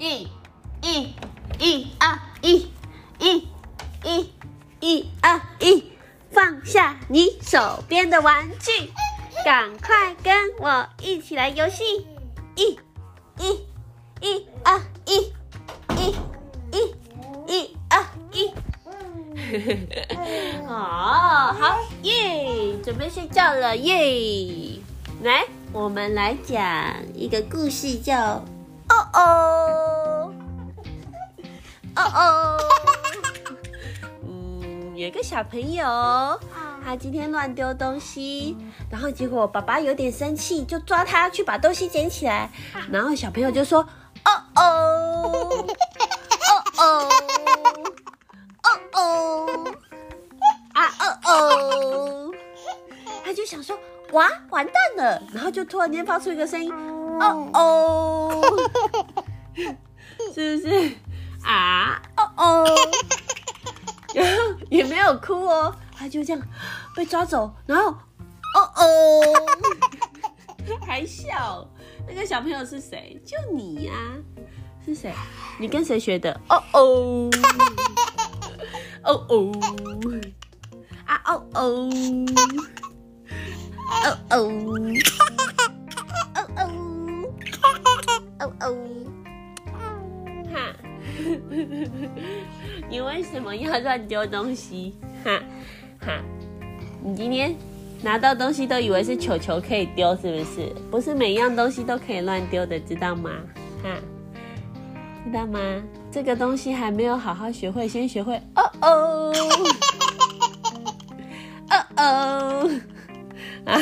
[0.00, 0.26] 一、
[0.80, 1.14] 一、
[1.58, 2.72] 一、二、一、
[3.18, 3.46] 一、
[4.02, 4.32] 一、
[4.80, 5.92] 一、二、一，
[6.30, 8.90] 放下你手边的玩具，
[9.44, 12.06] 赶快跟我一起来游戏！
[12.56, 12.78] 一、
[13.38, 13.60] 一、
[14.22, 15.18] 一、二、一、
[15.98, 16.14] 一、
[16.72, 16.94] 一、
[17.46, 18.50] 一、二、一。
[20.66, 22.74] 哦，好耶！
[22.82, 24.78] 准备睡觉了耶！
[25.22, 25.44] 来，
[25.74, 26.56] 我们来讲
[27.14, 28.42] 一个故事，叫
[29.12, 30.32] “哦哦，
[31.96, 32.58] 哦哦”。
[34.24, 35.84] 嗯，有个小朋友，
[36.84, 38.56] 他今天乱丢东西，
[38.90, 42.50] 然后结果爸爸有点生气，就抓他去把东西捡起来。
[42.90, 43.80] 然后小朋友就说
[44.24, 44.62] ：“哦哦
[45.34, 45.64] 哦，
[46.78, 47.08] 哦哦。”
[48.92, 49.74] 哦，
[50.74, 52.30] 啊哦哦，
[53.24, 53.78] 他就想说，
[54.12, 56.72] 哇，完蛋了，然后就突然间发出一个声音，
[57.20, 58.42] 哦哦，
[60.34, 60.92] 是不是？
[61.44, 62.64] 啊哦哦，
[64.14, 66.42] 然后也没有哭哦，他就这样
[66.94, 68.84] 被抓走，然后哦哦，
[70.86, 71.66] 还笑。
[72.08, 73.20] 那个小朋友是谁？
[73.24, 73.92] 就你呀？
[74.84, 75.14] 是谁？
[75.58, 76.38] 你跟谁学的？
[76.48, 77.30] 哦哦。
[79.02, 79.52] 哦哦，
[81.06, 81.88] 啊哦哦，
[83.92, 84.80] 哦哦，哦哦，
[90.52, 90.74] 哈，
[92.88, 94.94] 你为什么要乱丢东西？
[95.24, 95.40] 哈
[96.00, 96.20] 哈，
[97.02, 97.54] 你今天
[98.02, 100.72] 拿到东西都以为是球球可以丢，是不是？
[100.90, 103.30] 不是每一样东西都可以乱丢的，知道吗？
[103.82, 103.96] 哈，
[105.24, 105.60] 知道吗？
[106.10, 109.32] 这个东西还没有好好学会，先学会哦哦，
[111.70, 112.70] 哦哦，
[113.64, 113.78] 啊！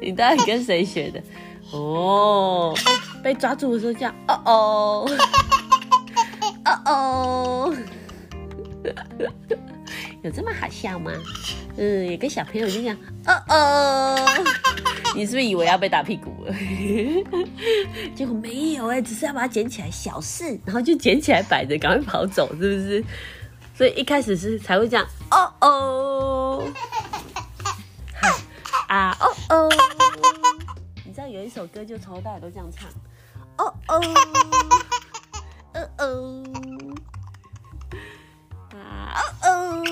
[0.00, 1.22] 你到底跟谁学的？
[1.70, 2.74] 哦，
[3.22, 5.10] 被抓住的时候叫哦哦，
[6.64, 7.76] 哦哦，
[10.22, 11.12] 有这么好笑吗？
[11.76, 14.28] 嗯，有个小朋友就讲哦哦。
[15.14, 16.54] 你是不是以为要被打屁股了？
[18.14, 23.04] 结果没有哎，只是要把它捡起来，小事，然后就捡起来摆着，赶快跑走，是不是？
[23.74, 26.64] 所以一开始是才会这样，哦哦，
[28.88, 29.68] 啊哦哦，
[31.04, 32.88] 你知道有一首歌就从头到尾都这样唱，
[33.58, 34.00] 哦哦，
[35.74, 36.44] 哦 哦，
[38.72, 38.76] 啊
[39.42, 39.82] 哦哦，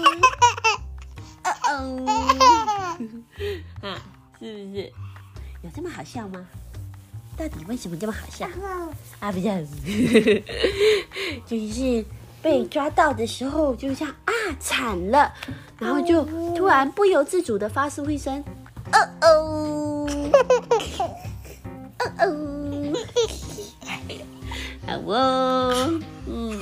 [1.45, 2.07] 哦哦，
[3.83, 3.99] 啊，
[4.41, 4.93] 是不是？
[5.63, 6.47] 有这么好笑吗？
[7.37, 8.47] 到底为什么这么好笑？
[9.21, 10.43] 啊，不是，
[11.45, 12.05] 就是
[12.41, 15.33] 被抓到的时候，就这样啊，惨了，
[15.79, 16.25] 然后就
[16.55, 18.43] 突然不由自主的发出一声，
[18.93, 19.86] 哦哦，哦
[25.07, 26.59] 哦，嗯，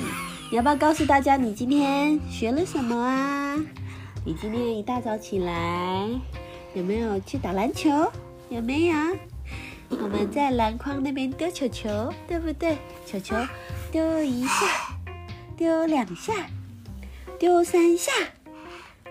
[0.51, 3.57] 你要不要告诉大家你今天学了什么啊？
[4.25, 6.09] 你今天一大早起来
[6.75, 7.91] 有没有去打篮球？
[8.51, 8.97] 有没有？
[9.91, 12.77] 我们在篮筐那边丢球球，对不对？
[13.07, 13.35] 球球
[13.91, 14.67] 丢一下，
[15.57, 16.33] 丢两下，
[17.39, 18.13] 丢三下，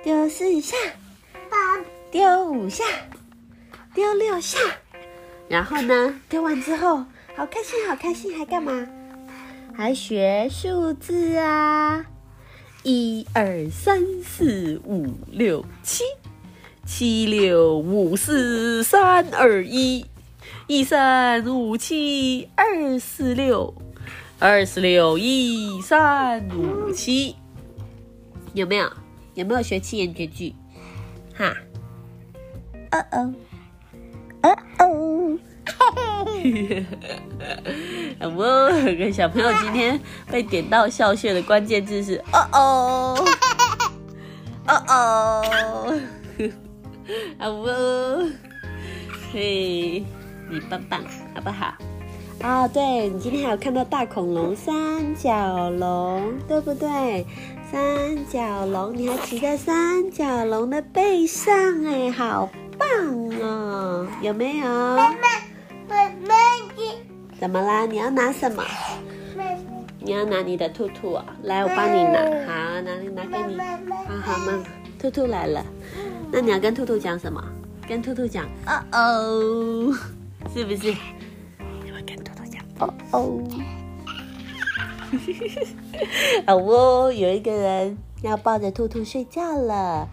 [0.03, 0.75] 丢四下，
[2.11, 2.83] 丢五下，
[3.95, 4.59] 丢六下。
[5.49, 6.19] 然后呢？
[6.29, 7.05] 丢完之后，
[7.35, 8.87] 好开心，好开心，还干嘛？
[9.75, 12.05] 还学数字啊！
[12.83, 16.03] 一二三四五六七。
[16.85, 20.05] 七六五四三二一，
[20.67, 23.73] 一三五七二四六，
[24.37, 27.37] 二四六一三五七，
[28.53, 28.91] 有没有？
[29.33, 30.53] 有没有学七言绝句？
[31.33, 31.55] 哈，
[32.91, 33.33] 哦哦，
[34.43, 35.39] 哦哦，
[38.19, 43.25] 有没有个小朋友今天被点到笑穴的关键字是哦哦，
[44.67, 45.99] 哦哦。
[47.37, 48.29] 好哦，
[49.33, 50.03] 嘿，
[50.49, 51.03] 你棒棒，
[51.35, 51.73] 好不好？
[52.41, 57.25] 啊，对你今天还有看到大恐龙、三角龙，对不对？
[57.71, 61.53] 三角龙，你还骑在三角龙的背上，
[61.85, 62.87] 哎，好棒
[63.41, 64.07] 哦！
[64.21, 64.65] 有没有？
[64.65, 65.17] 妈妈，
[65.89, 66.35] 妈妈，
[67.43, 67.85] 怎么啦？
[67.85, 68.63] 你要拿什么？
[69.99, 71.25] 你要拿你的兔兔啊？
[71.43, 72.21] 来，我帮你拿。
[72.47, 73.59] 好，拿拿给你。
[73.59, 74.63] 好好吗？
[74.97, 75.61] 兔兔来了。
[76.31, 77.43] 那你要跟兔兔讲什么？
[77.85, 79.93] 跟兔兔讲哦哦，
[80.55, 80.95] 是不是？
[81.83, 83.43] 你要跟兔兔讲哦哦。
[86.47, 90.07] 好 哦，有一个人要抱着兔兔睡觉了。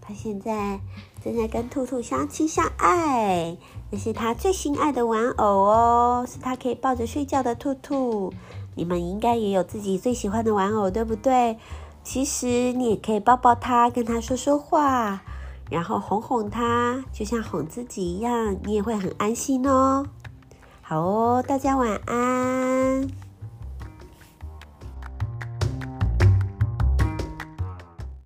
[0.00, 0.78] 他现在
[1.26, 3.56] 正在跟兔兔相亲相爱，
[3.90, 8.32] 这是他最心爱的玩偶哦，是他可以抱着睡觉的兔兔。
[8.76, 11.58] 你们应该也有自己最喜欢的玩偶，对不对？
[12.04, 15.20] 其实你也可以抱抱它，跟它说说话，
[15.68, 20.06] 然后哄哄它，就像哄自己一样，你也会很安心哦。
[20.80, 23.25] 好哦，大家晚安。